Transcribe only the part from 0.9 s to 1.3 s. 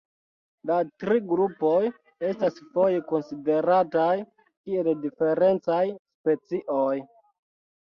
tri